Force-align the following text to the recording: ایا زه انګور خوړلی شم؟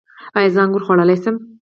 ایا 0.37 0.49
زه 0.53 0.59
انګور 0.63 0.83
خوړلی 0.85 1.17
شم؟ 1.23 1.35